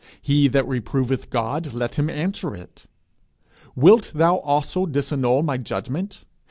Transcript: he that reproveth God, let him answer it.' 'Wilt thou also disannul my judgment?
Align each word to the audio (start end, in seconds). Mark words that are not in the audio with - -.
he 0.19 0.47
that 0.47 0.67
reproveth 0.67 1.29
God, 1.29 1.73
let 1.73 1.93
him 1.93 2.09
answer 2.09 2.55
it.' 2.55 2.87
'Wilt 3.75 4.11
thou 4.15 4.37
also 4.37 4.87
disannul 4.87 5.43
my 5.43 5.57
judgment? 5.59 6.25